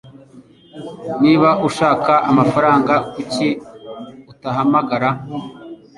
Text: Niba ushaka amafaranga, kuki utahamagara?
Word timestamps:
Niba 1.21 1.49
ushaka 1.67 2.13
amafaranga, 2.29 2.93
kuki 3.13 3.47
utahamagara? 4.31 5.09